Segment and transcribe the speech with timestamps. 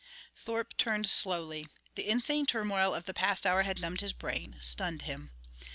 [0.35, 1.67] Thorpe turned slowly.
[1.93, 5.29] The insane turmoil of the past hour had numbed his brain, stunned him.